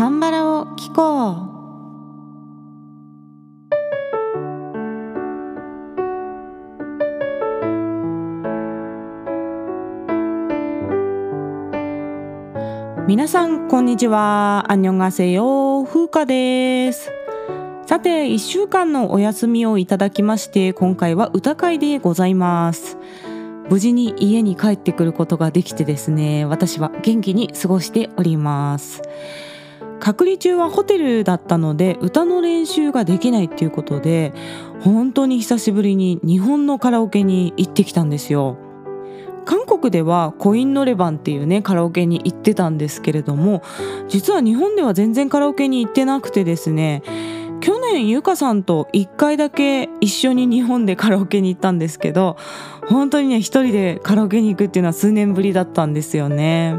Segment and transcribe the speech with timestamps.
[0.00, 1.34] カンバラを聞こう。
[13.06, 14.64] 皆さんこんにちは。
[14.68, 17.12] アンニョンガセヨ風花です。
[17.84, 22.96] さて1週間のお休みをいただきまして今回は歌会でございます。
[23.68, 29.02] 無事に家に帰ってくることができてですね私は元気に過ごしております。
[30.00, 34.32] 隔離中はホテルだったので歌の練習ができないっていうことで
[34.80, 38.58] 本当に久しぶりに日本のカラオケに行ってきたんですよ
[39.44, 43.62] 韓国ではコインノレバンっていうねカラオケに行ってたんですけれども
[44.08, 47.02] 実は日本では全然カラオケに行ってなくてですね
[47.60, 52.36] 去年ゆかさんと1回だけ一緒に日本でカラオケに行ったんですけど
[52.88, 56.76] 本当にね一人でカラオケに行くっていうのは数年ぶりだったんですよね。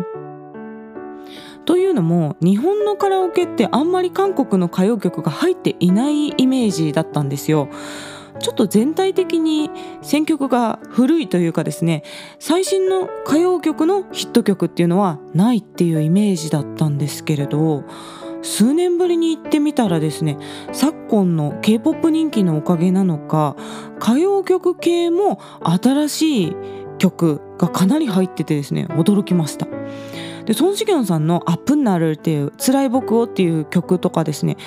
[1.65, 7.69] というのも日本のカラオケってあんまり韓国の歌謡曲が入っていないイメージだったんですよ。
[8.39, 9.69] ちょっと全体的に
[10.01, 12.03] 選曲が古いというかですね
[12.39, 17.83] 最新の歌謡曲のヒット曲っていうのはないっていうイメージだったんですけれど
[18.41, 20.37] 数年ぶりに行ってみたらですね
[20.71, 23.55] 昨今の K-POP 人気のおかげなのか
[23.99, 26.55] 歌謡曲系も新しい
[26.97, 29.67] 曲がかなり入っててですね驚きました。
[30.45, 34.58] でソン・シギョンさんの「アップになる」っていう「辛い僕を」っていう曲とかですね。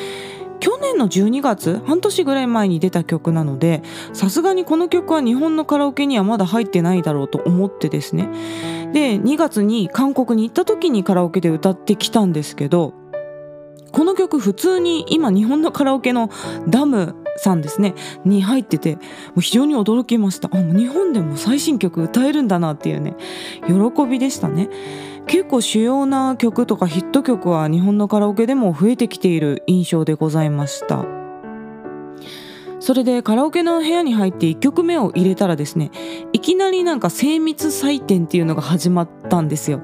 [0.60, 3.82] 去年の12月半年ぐらい前に出た曲なので
[4.14, 8.30] さすがにこの曲は日本のカラオケにはまだ入ってないだろうと思ってですね。
[8.94, 12.94] で2月に韓国に行った時にカラオケで歌ってきたんですけど
[13.92, 16.30] この曲普通に今日本のカラオケの
[16.66, 19.00] ダムさんですねに入ってても
[19.36, 20.48] う非常に驚きました。
[20.52, 23.14] あもう日本でも最新曲歌えるんだなっていうね
[23.66, 24.68] 喜びでしたね。
[25.26, 31.04] 結構主要な曲とかヒット曲は日本のカラオケでも増えてきている印象でございました。
[32.84, 35.90] それでカラオケの部屋に入って1曲目を入れたらですね
[36.34, 39.80] いきなりなんか精密採点っていうのが始まったんですよ。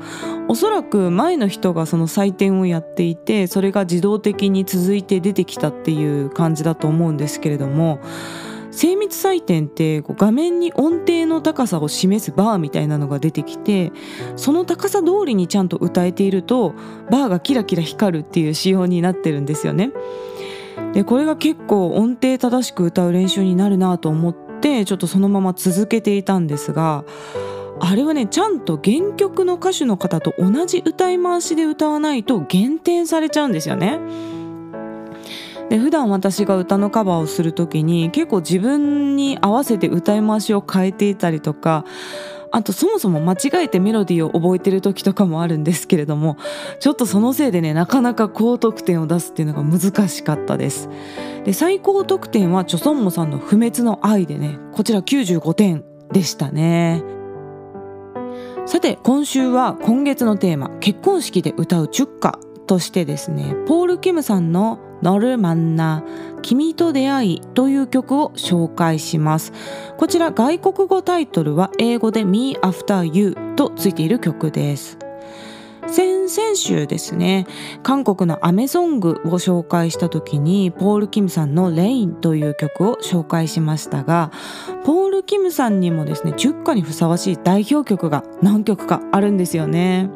[0.48, 8.00] おそらく前の人がその採点をやっていてそれが自動的に続いて出てきたっていう感じだと思うんですけれども
[8.70, 13.92] 精密採点ってこう画面に音程の高さを示すバーみたいなのが出てきて
[14.36, 16.74] その高さ通りにちゃんと歌えていると
[17.10, 19.92] バーがキラキラ光るっていう仕様になってるんですよね。
[20.92, 27.04] でこれが結構音程正しく歌う練習になるなと思ってちょっとそのまま続けていたんですが
[27.80, 33.98] あれはねちゃんと原曲の歌手の方と同じ歌い回しで歌わないと減点されちゃうんですよね。
[35.70, 41.84] で普段私が歌のカバーをする時に結構自分に合わせて歌い回しを変えていたりとか
[42.50, 46.36] あとそもそも間違えてメロディーを覚えてる時とかもあるんですけれども
[46.80, 50.88] ちょっとそのせいでねなかなか高得点を出すっていうのが難しかったです。
[51.44, 57.04] で最高得点はチョソンモさんの不滅の愛でねこちら95点でしたね。
[58.66, 66.03] さて今週は今月のテーマ結婚式で歌うチュッカとしてですねポール・キムさんの 너를만나
[66.41, 69.51] 君と出会いという曲を紹介します
[69.97, 74.97] こちら外国語タイトルは英語で Me After You とついている曲です
[75.87, 77.45] 先々週ですね
[77.83, 84.31] 韓国のアメソングを紹介した時にポール・キムさんの「レイン」という曲を紹介しましたが
[84.83, 90.09] ポール・キムさんにもですね10歌にふさわしい代表曲が何曲かあるんですよね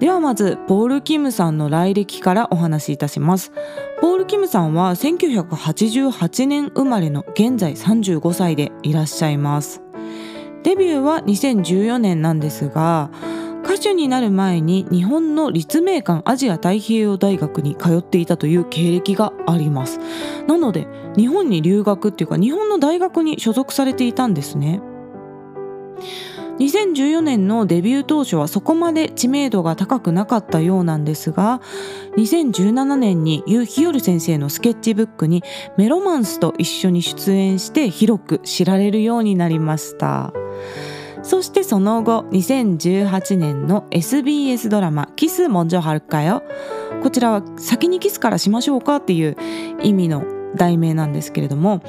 [0.00, 3.52] ではまずポール・キムさんの来歴からお話しいたします。
[4.00, 9.82] ポール・キムさんは1988年生まれの現在35歳でいらっしゃいます。
[10.62, 13.10] デビューは2014年なんですが
[13.62, 20.00] 歌手になる前に日本の立命館アジア太平洋大学に通っていたという経歴があります。
[20.48, 24.80] なので日本に留学っていうか日本の大学に所属されていたんですね。
[26.60, 31.62] 2014年のデビュー当初はそこまで知名度が高くなかったようなんですが
[32.18, 35.42] 2017年にユ・ヒヨル先生のスケッチブックに
[35.78, 40.32] メロマンスと一緒に出演して広く知られるようになりました。
[41.22, 46.42] そしてその後2018年の SBS ドラマ「キスもんじょはるかよ」
[47.02, 49.36] こちらは先にキスからしましょうかっていう
[49.82, 50.24] 意味の
[50.56, 51.82] 題名なんですけれども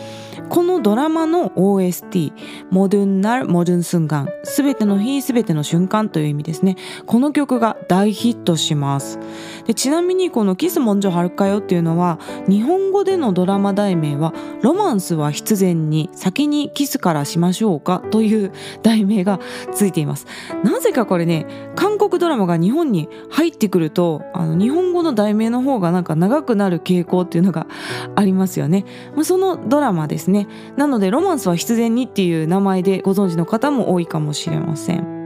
[0.50, 2.34] このドラマの OST
[2.72, 6.76] 「モドゥンナル・モドゥン・スンガン」「すべての日すべての瞬間」という意味ですね。
[7.06, 9.20] この曲が大ヒットします。
[9.66, 18.52] でちなみにこの「キスモンジョハルカヨ」っていうのは日本語でのドラマ題名は「ロマンスは必然に先にキスからしましょうか」という
[18.84, 19.40] 題名が
[19.74, 20.26] ついています。
[20.64, 21.46] なぜかこれね
[21.76, 27.68] 韓国ドラマが日本に入ってくるとあの日本語の題名の方がなんか長くなる傾向っていうのが
[28.16, 28.86] ありますよね、
[29.16, 30.31] まあ、そのドラマですね。
[30.32, 30.48] ね。
[30.78, 35.22] なのでロマンスは必然にっていう名前でご存知の方も多いかもしれません。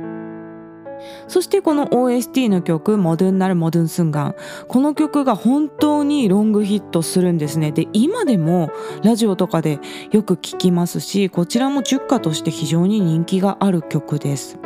[1.28, 4.36] そしてこの OST の曲「モドゥンナル・モドゥン・スンガン」
[4.68, 7.72] この曲が本当にロングヒットするんですね。
[7.72, 8.70] で今でも
[9.04, 9.80] ラジオとかで
[10.12, 14.60] よく聞きますしこちらもチュッカとして非常に人気がある曲です。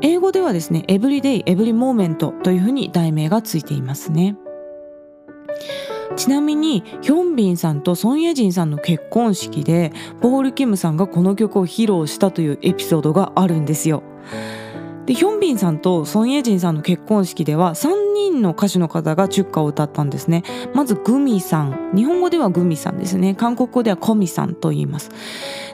[0.00, 4.36] 英語ではですね「Everyday Every Moment」というふうに題名がついていますね。
[6.16, 14.02] ちなみにヒョンビンさんとソン・イェジンさんの結婚式でポール・キムさんがこの曲を披露したというエピソードがあるんですよ。
[15.06, 20.44] でヒョンビンさんとソン・イェジンさんの結婚式では3人の歌手の方がチュッカを歌ったんですね。
[20.74, 21.92] まずグミさん。
[21.94, 23.34] 日本語ではグミさんですね。
[23.34, 25.10] 韓国語ではコミさんと言います。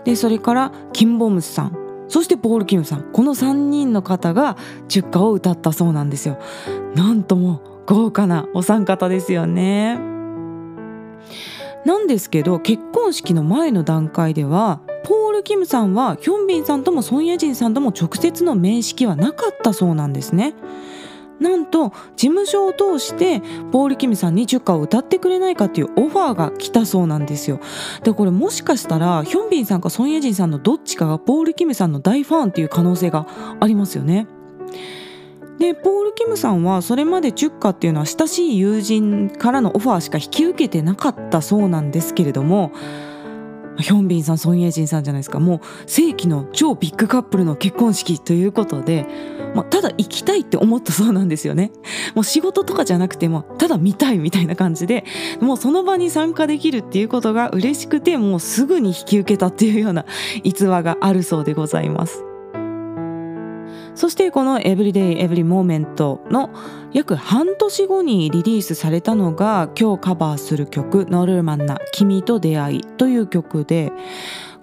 [0.04, 1.76] でそれからキンボムスさん。
[2.08, 3.12] そしてポール・キムさん。
[3.12, 4.56] この3人の方が
[4.88, 6.38] チュッカを歌ったそうなんですよ。
[6.94, 10.17] なんとも豪華なお三方ですよね。
[11.84, 20.54] なんですけど結婚式の前の段階ではポール・キムさんはヒョンビンさんともソン・イェジンさんとも直接の面識はなかったそうなんですね。
[21.40, 27.60] なんと事務所を通してポール・キムさんにチュッカを歌ってくれないかっていうオファーが来たそうなんですよ。
[28.02, 33.26] でこれもしかしたらヒョンビンさんかソン・イェジンさんのどっちかがポール・キムさんの大ファンっていう可能性が
[33.60, 34.26] ありますよね。
[35.58, 42.72] でポール・キムさんはそれまでチュッカっていうのは親しい友人からのオファーしか引き受けてなかったそうなんですけれども
[43.78, 45.38] ヒョンビンさんソン・イェジンさんじゃないですか。
[45.38, 49.06] もう世紀の超ビッグカップルの結婚式ということで、
[49.54, 51.70] まあ、ただ行きたいって思ったそうなんですよね。
[52.14, 55.04] もう仕事とかじゃなくてもただ見たいみたいな感じで
[55.40, 60.04] もうその場に参加できるっていうことが嬉しくてもうすぐに引き受けたっていうような
[60.42, 62.27] 逸話があるそうでございます。
[63.98, 66.50] そしてこの Everyday Every Moment の
[66.92, 73.90] 約半年後にリリースされたのが今日カバーする曲「ノルマンな君と出会い」という曲で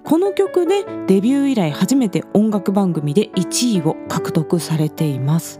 [0.06, 5.60] この曲でデビュー以来初めて音楽番組で1位を獲得されています。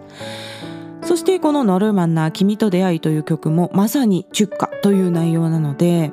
[1.06, 6.12] そしてこの「ノルマンナ君と出会い」という曲もまさにチュッカという内容なので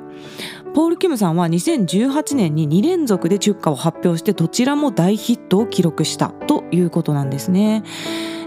[0.75, 7.83] ポール・キムさんは2018年に2連続でチュッカを発表してどちらも大ヒットを記録したということなんですね。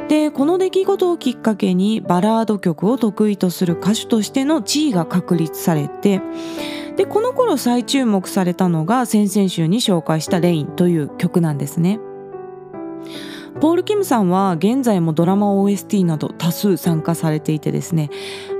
[0.09, 6.23] でこの出来事をきっかけにバラード曲を得意とする歌手としての地位が確立されて
[6.97, 11.99] でこの頃再注目されたのが先々週に紹介した「レイン」という曲なんですね。
[13.61, 18.11] ポール・キムさんは現在もドラマ OST など多数参加されていてですね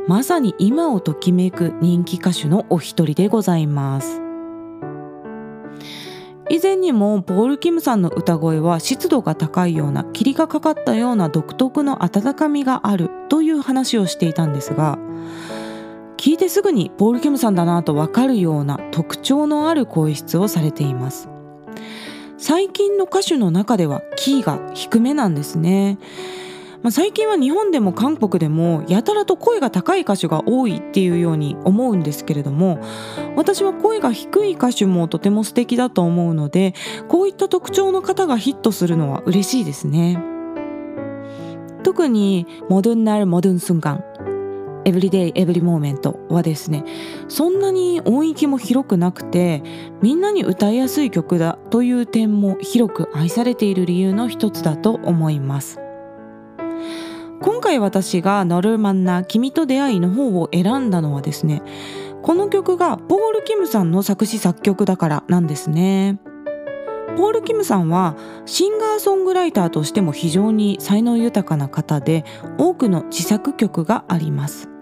[0.09, 4.23] まさに今をときめく人気歌手のお一人でございます。
[6.49, 14.97] 以前にもポール・キムさんの歌声は湿度が高いような霧がかかったような独特の温かみがあるという話をしていたんですが
[16.17, 21.36] 聞いてすぐにポール・キムさんだなとわかるような特徴のある声質をされています。
[22.39, 25.99] 最近の歌手の中ではキーが低めなんですね。
[26.83, 32.79] まあ、最近は日本でも韓国でもやたらと声が高い歌手が多いっていうように思うんですけれども
[33.35, 36.75] 私は声が低い歌手もとても素敵だと思うので
[37.09, 40.23] こういった特徴の方がヒットするのは嬉しいですね
[41.83, 44.05] 特にモドゥンナルモドゥンスンガン
[44.87, 46.85] エブリデイエブリモーメントはですね
[47.29, 49.63] そんなに音域も広くなくて
[50.01, 55.81] みんなに歌いやすい曲だという点も広く愛されている理由の一つだと思います。
[57.43, 61.63] 今回私が「ノルマンナ君と出会い」の方を選んだのはですね
[62.23, 66.19] この曲がポール・キムさんの作詞作曲だからなんですね。
[67.17, 68.15] ポール・キムさんは
[68.45, 72.25] シンガーソングライターとしても非常に才能豊かな方で
[72.59, 74.76] 多くの自作曲があります。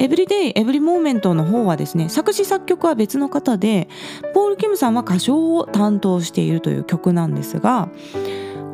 [0.00, 3.88] エブリデイエブリモーメントの方はですね作詞作曲は別の方で
[4.32, 7.88] ポール・キムさんは歌唱を担当しているという曲なんですが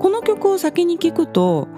[0.00, 1.68] この曲を先に聞くと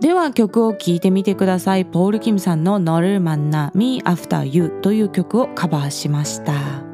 [0.00, 1.84] では曲を聴いてみてください。
[1.84, 6.93] ポール・キムさんの「ノルマンナ Me After You」という曲をカバーしました。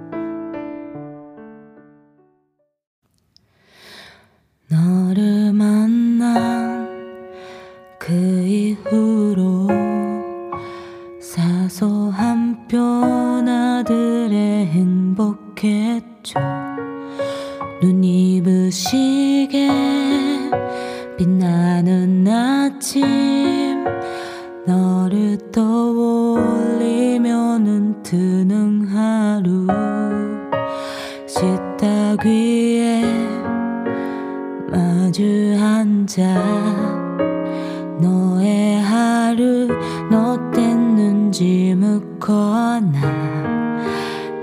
[4.71, 6.87] 너를 만난
[7.99, 9.10] 그 이후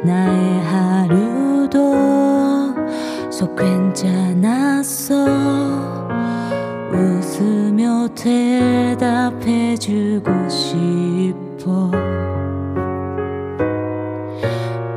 [0.07, 1.93] 나의 하루도
[3.29, 5.13] 속 괜찮았어.
[6.93, 9.49] 웃으며 대답해주고
[10.47, 11.91] 싶어.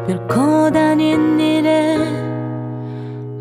[0.07, 1.99] 별거 다닌 일에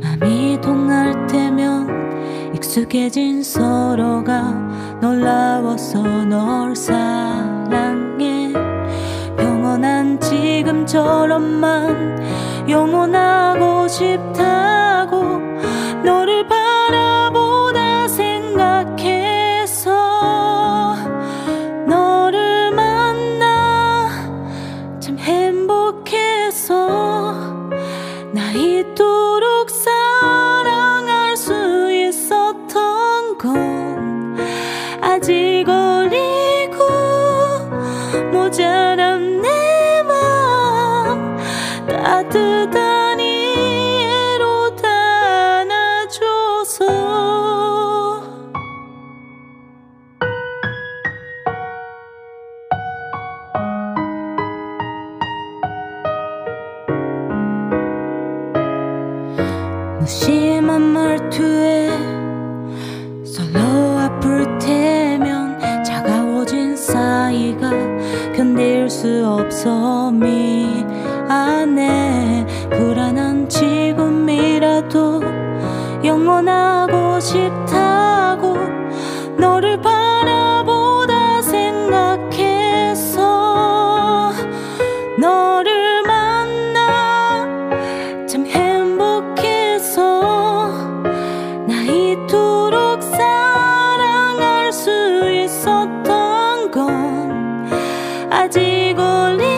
[0.02, 4.42] 맘이 통할 때면 익숙해진 서로가
[5.02, 7.49] 놀라워서 널 사랑
[10.90, 14.69] 지금처럼만 영원하고 싶다
[60.10, 61.92] 심한 말투에
[63.24, 63.60] 서로
[64.00, 67.70] 앞을 태면 차가워진 사이가
[68.36, 70.10] 견딜 수 없어.
[70.10, 70.39] 미
[91.90, 94.90] 이토록 사랑할 수
[95.32, 97.68] 있었던 건
[98.30, 99.49] 아직 어리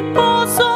[0.00, 0.69] reposo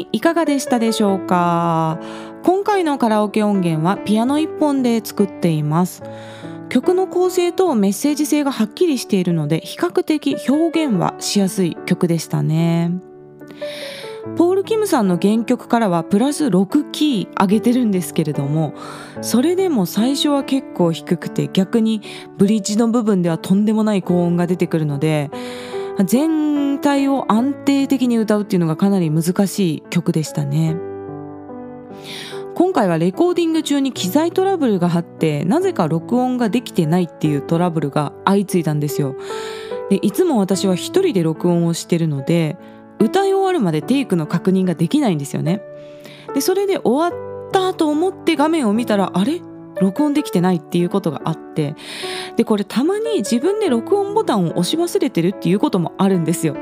[0.00, 2.00] はい、いかがでしたでしょうか？
[2.42, 6.02] 今回のカラオケ音源はピアノ1本で作っています。
[6.70, 12.92] 曲の構成とメッセージ性がはっきりしているので比較的表現はしやすい曲でしたね。
[14.38, 18.72] ポール・キムさんの原曲からはプラス6キー上げてるんですけれども
[19.20, 22.00] それでも最初は結構低くて逆に
[22.38, 25.30] ブリッジの部分ではとんでもない高音が出てくるので
[26.04, 30.76] 全体を安定的に歌うっていうのがかなり難しい曲でしたね。
[32.54, 39.16] 今回はレコーディング中に機材トラブルがあってなぜか録音ができてないっていうトラブルが相次いだんですよ。
[39.88, 42.58] でいつも私は一人で録音をしてるので
[42.98, 45.62] 歌い終わるまでテイクの確認ができないんですよね。
[46.34, 49.40] でそれで終わったと思って画面を見たらあれ？
[49.80, 51.74] 録音できてないっていうことがあって
[52.36, 56.56] でこれたまに自分で録音ボタンを押し忘れてるっていうこともあるんですよ。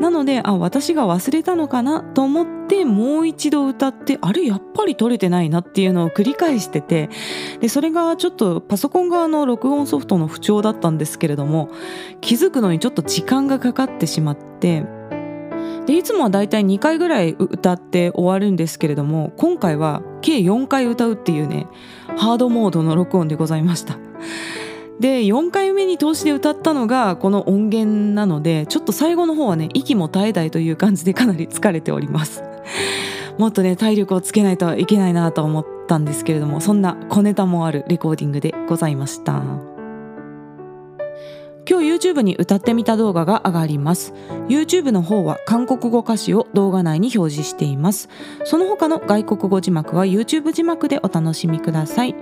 [0.00, 7.10] なのであ私が忘れたのかなと思ってもう一度歌ってあれやっぱり撮れてないなっていうのを繰り返してて
[7.60, 11.70] でそれがちょっとパソコン側の録音ソフトの不調だったんですけれども
[12.20, 14.84] 気づくのにちょっと時間がかかってしまって
[15.86, 21.66] でいつもはだいたい2回ぐらい歌って終わるんですけれども今回は計4回歌うっていうね
[22.16, 23.98] ハードモードの録音でございました。
[25.00, 32.42] で4回目に通しで歌ったのがこの音源なのでちょっと最後の方はね息も絶え絶えという感じでかなり疲れております。
[33.38, 39.73] もっとね体力をつけないといけないなと思ったんですけれどもそんな小ネタもあるレコーディングでございました。
[41.68, 44.12] 今日 YouTube に歌ってみた動画が上がります。
[44.48, 48.08] YouTube の方は韓国語歌詞を動画内に表示しています。
[48.44, 52.14] その他の外国語字幕は YouTube 字幕でお楽しみください。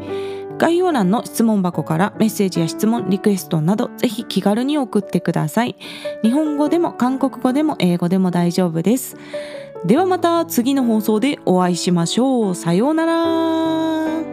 [0.58, 5.76] 概要欄の質問箱からメッセージや質問リクエストなどぜひ気軽に送ってください。
[6.22, 9.16] 日本語でも韓国語でも英語でも大丈夫です。
[9.84, 12.54] ではまた次の放送でお会いしましょう。
[12.54, 14.31] さようなら。